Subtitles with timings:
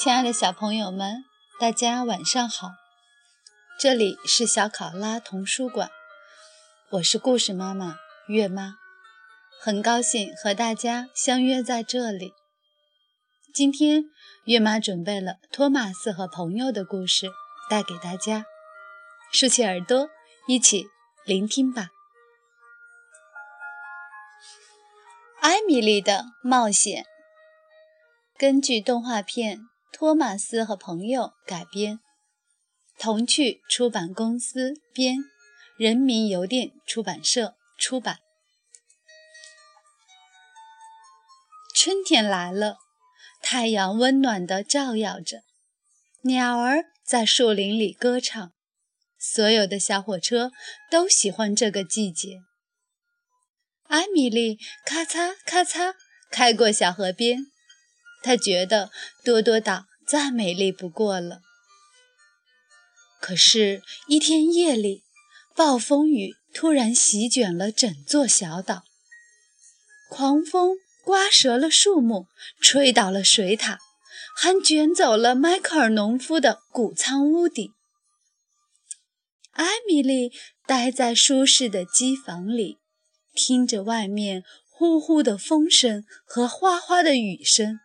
[0.00, 1.24] 亲爱的小朋友们，
[1.58, 2.68] 大家晚上好！
[3.80, 5.90] 这里是小考拉童书馆，
[6.90, 7.96] 我是故事妈妈
[8.28, 8.76] 月妈，
[9.60, 12.32] 很高兴和大家相约在这里。
[13.52, 14.04] 今天
[14.44, 17.28] 月妈准备了托马斯和朋友的故事
[17.68, 18.44] 带给大家，
[19.32, 20.08] 竖起耳朵
[20.46, 20.86] 一起
[21.24, 21.88] 聆听吧。
[25.40, 27.04] 艾米丽的冒险，
[28.38, 29.58] 根据动画片。
[29.92, 31.98] 托马斯和朋友改编，
[32.98, 35.16] 童趣出版公司编，
[35.76, 38.18] 人民邮电出版社出版。
[41.74, 42.76] 春天来了，
[43.42, 45.42] 太阳温暖地照耀着，
[46.22, 48.52] 鸟儿在树林里歌唱，
[49.18, 50.52] 所有的小火车
[50.90, 52.40] 都喜欢这个季节。
[53.84, 55.94] 艾米丽咔嚓咔嚓
[56.30, 57.46] 开过小河边。
[58.22, 58.90] 他觉得
[59.24, 61.40] 多多岛再美丽不过了。
[63.20, 65.02] 可是，一天夜里，
[65.56, 68.84] 暴风雨突然席卷了整座小岛，
[70.08, 72.26] 狂风刮折了树木，
[72.60, 73.78] 吹倒了水塔，
[74.36, 77.72] 还卷走了迈克尔农夫的谷仓屋顶。
[79.52, 80.32] 艾米丽
[80.66, 82.78] 待在舒适的机房里，
[83.34, 87.80] 听着外面呼呼的风声和哗哗的雨声。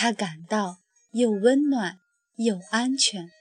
[0.00, 0.78] 他感到
[1.10, 1.98] 又温暖
[2.36, 3.32] 又安全。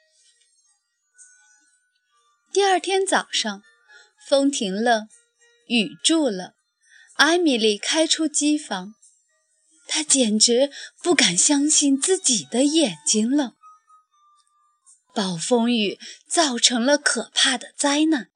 [2.51, 3.61] 第二天早上，
[4.27, 5.07] 风停了，
[5.67, 6.55] 雨住了。
[7.13, 8.95] 艾米丽开出机房，
[9.87, 10.71] 她简直
[11.03, 13.53] 不敢相信自己的眼睛了。
[15.13, 18.31] 暴风雨造成了可怕的灾难。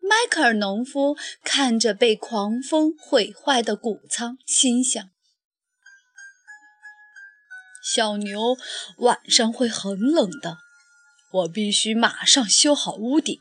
[0.00, 5.10] 迈克尔农夫看着被狂风毁坏的谷仓，心想。
[7.82, 8.56] 小牛
[8.98, 10.58] 晚上会很冷的，
[11.32, 13.38] 我必须马上修好屋顶。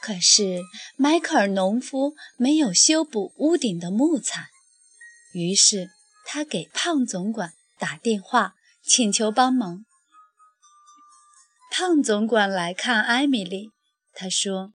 [0.00, 0.60] 可是
[0.96, 4.50] 迈克尔农夫没有修补屋顶的木材，
[5.32, 5.90] 于是
[6.24, 9.84] 他给胖总管打电话请求帮忙。
[11.70, 13.70] 胖总管来看艾米丽，
[14.12, 14.72] 他说：“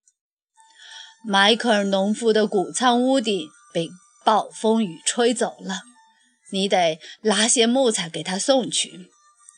[1.28, 3.90] 迈克尔农夫的谷仓屋顶被
[4.24, 5.82] 暴风雨吹走了。”
[6.52, 9.10] 你得拉些木材给他送去，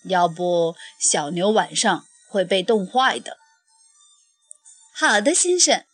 [0.06, 3.38] 要不小牛晚上会被冻坏的。
[4.94, 5.86] 好的，先生。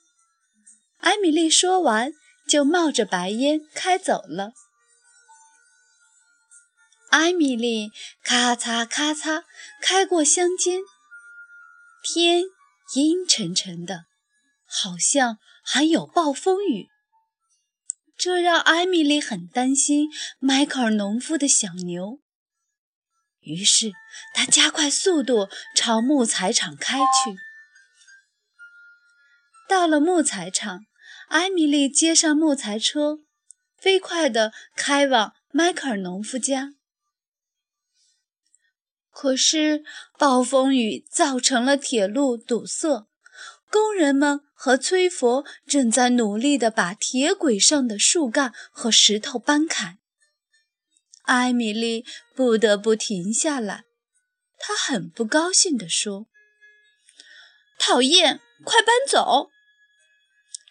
[0.99, 2.13] 艾米丽说完，
[2.47, 4.53] 就冒着白烟开走了。
[7.11, 7.91] 艾米丽
[8.23, 9.43] 咔嚓咔嚓
[9.81, 10.81] 开过乡间，
[12.03, 12.43] 天
[12.95, 14.05] 阴沉沉的，
[14.65, 16.89] 好像还有暴风雨。
[18.17, 20.09] 这让艾米丽很担心
[20.39, 22.21] 迈克尔农夫的小牛，
[23.41, 23.91] 于是
[24.33, 27.35] 她加快速度朝木材厂开去。
[29.67, 30.85] 到了木材厂，
[31.27, 33.19] 艾米丽接上木材车，
[33.77, 36.73] 飞快地开往迈克尔农夫家。
[39.11, 39.83] 可是
[40.17, 43.07] 暴风雨造成了铁路堵塞，
[43.69, 44.44] 工人们。
[44.55, 49.99] 和崔佛正在努力地把铁轨上的树干和石头搬开。
[51.23, 53.83] 艾米丽不得不停下来，
[54.57, 56.27] 她很不高兴地说
[57.77, 59.49] ：“讨厌，快搬走！”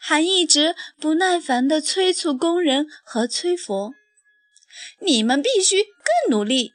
[0.01, 3.95] 还一直不耐烦地催促工人和崔佛
[5.01, 6.73] ：“你们必须更努力！”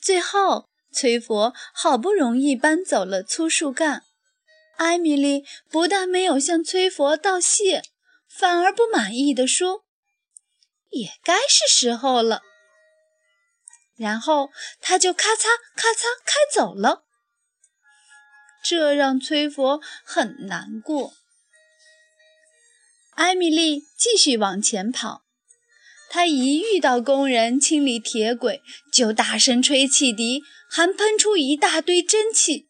[0.00, 4.04] 最后，崔佛好不容易搬走了粗树干。
[4.78, 7.82] 艾米丽不但没有向崔佛道谢，
[8.28, 9.84] 反而不满意地说
[10.90, 12.42] ：“也该是时候了。”
[13.98, 14.50] 然后
[14.80, 17.04] 他就咔嚓咔嚓开走了，
[18.64, 21.12] 这让崔佛很难过。
[23.16, 25.24] 艾米丽继续往前跑，
[26.08, 28.62] 她一遇到工人清理铁轨，
[28.92, 32.67] 就大声吹汽笛，还喷出一大堆蒸汽。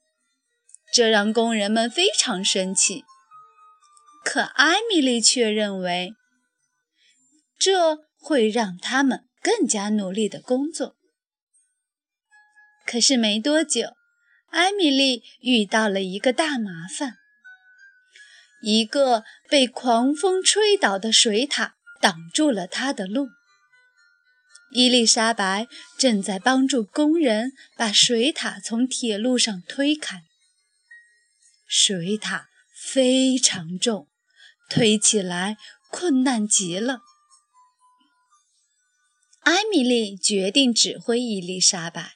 [0.93, 3.05] 这让工人们非常生气，
[4.25, 6.15] 可艾米丽却认为
[7.59, 10.97] 这会让他们更加努力的工作。
[12.87, 13.91] 可是没多久，
[14.51, 17.17] 艾米丽遇到了一个大麻烦：
[18.63, 23.29] 一个被狂风吹倒的水塔挡住了她的路。
[24.71, 25.67] 伊丽莎白
[25.99, 30.25] 正在帮助工人把水塔从铁路上推开。
[31.69, 34.09] 水塔非常重，
[34.71, 35.59] 推起来
[35.91, 37.03] 困难极了。
[39.41, 42.15] 艾米丽决定指挥伊丽莎白。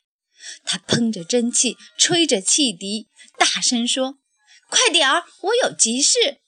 [0.64, 4.18] 她喷着蒸汽，吹着汽笛，大声说
[4.68, 6.40] ：“快点儿，我有急事。”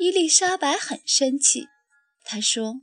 [0.00, 1.68] 伊丽莎白很生气，
[2.24, 2.76] 她说：“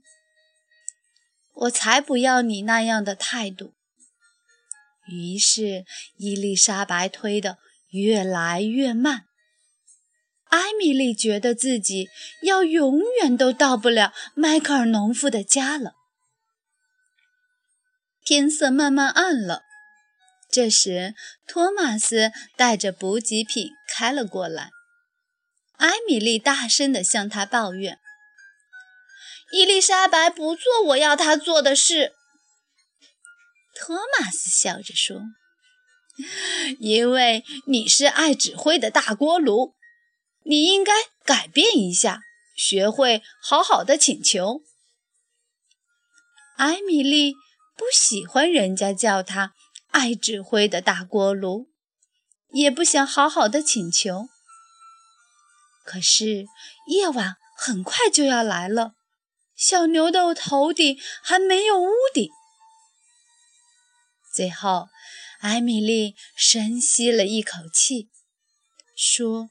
[1.53, 3.73] 我才不要你那样的态度。”
[5.07, 5.85] 于是，
[6.17, 7.57] 伊丽莎白推的
[7.94, 9.25] 越来越慢。
[10.50, 12.10] 艾米丽觉得自己
[12.44, 15.94] 要永远都到不了迈克尔农夫的家了。
[18.24, 19.63] 天色慢慢暗了，
[20.50, 21.16] 这时
[21.48, 24.69] 托马斯带着补给品开了过来。
[25.78, 28.00] 艾米丽大声地向他抱怨
[29.51, 32.13] ：“伊丽莎白不做我要她做的事。”
[33.75, 35.24] 托马斯笑着说
[36.80, 39.74] ：“因为你是爱指挥的大锅炉。”
[40.45, 40.92] 你应该
[41.24, 42.19] 改变一下，
[42.54, 44.62] 学会好好的请求。
[46.57, 47.36] 艾米丽
[47.77, 49.54] 不喜欢人家叫她
[49.92, 51.69] “爱指挥的大锅炉”，
[52.51, 54.27] 也不想好好的请求。
[55.86, 56.45] 可是
[56.88, 58.95] 夜晚很快就要来了，
[59.56, 62.30] 小牛的头顶还没有屋顶。
[64.33, 64.89] 最后，
[65.41, 68.09] 艾米丽深吸了一口气，
[68.95, 69.50] 说。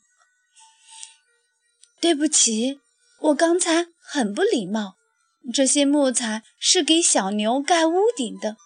[2.01, 2.81] 对不起，
[3.21, 4.97] 我刚才很不礼貌。
[5.55, 8.57] 这些木材是给小牛盖屋顶的，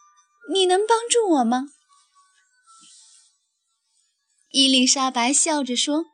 [0.50, 1.68] 你能帮助我吗？
[4.50, 6.06] 伊丽莎白笑着说：“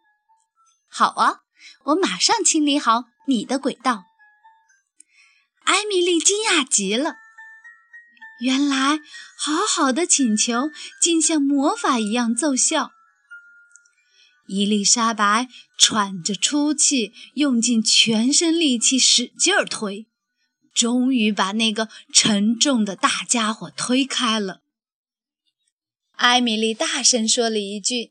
[0.90, 1.43] 好啊，
[1.84, 4.06] 我马上清理好你的轨道。”
[5.62, 7.14] 艾米丽惊讶极了，
[8.42, 8.98] 原来
[9.38, 12.90] 好好的请求竟像魔法一样奏效。
[14.48, 15.48] 伊丽莎白
[15.78, 20.06] 喘着粗气，用尽全身力气使劲儿推，
[20.74, 24.62] 终于把那个沉重的大家伙推开了。
[26.16, 28.10] 艾米丽大声说了一句：“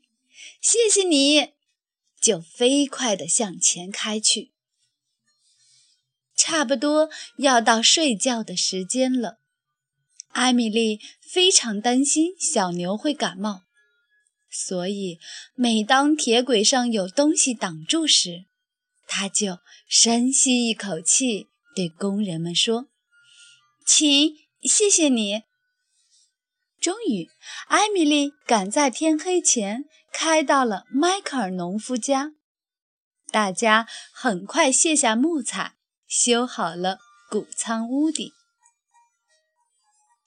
[0.60, 1.50] 谢谢你！”
[2.20, 4.52] 就飞快地向前开去。
[6.34, 9.38] 差不多要到睡觉的时间了，
[10.32, 13.62] 艾米丽非常担心小牛会感冒。
[14.50, 15.18] 所以，
[15.54, 18.44] 每当铁轨上有东西挡住时，
[19.06, 22.88] 她就深吸一口气，对工人们说
[23.86, 25.44] ：“请，谢谢你。”
[26.78, 27.30] 终于，
[27.68, 32.32] 艾米丽赶在天黑前开到了迈克尔农夫家。
[33.30, 35.76] 大家很快卸下木材，
[36.06, 36.98] 修好了
[37.30, 38.32] 谷仓屋顶。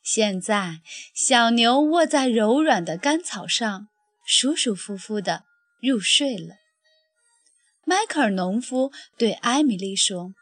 [0.06, 0.82] 现在，
[1.16, 3.88] 小牛卧在柔软的干草上。
[4.28, 5.46] 舒舒服服地
[5.80, 6.56] 入睡了。
[7.84, 10.34] 迈克尔农夫对艾米丽说：“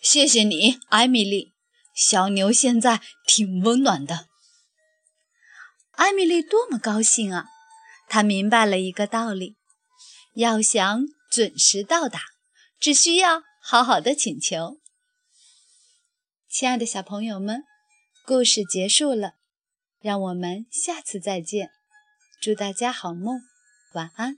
[0.00, 1.52] 谢谢你，艾米丽。
[1.94, 4.28] 小牛现在挺温暖的。”
[5.92, 7.44] 艾米丽多么高兴啊！
[8.08, 9.56] 她明白了一个道理：
[10.34, 12.20] 要想准时到达，
[12.78, 14.78] 只需要好好的请求。
[16.48, 17.64] 亲爱的小朋友们，
[18.30, 19.32] 故事结束了，
[20.00, 21.68] 让我们下次再见。
[22.40, 23.40] 祝大家好梦，
[23.94, 24.36] 晚安。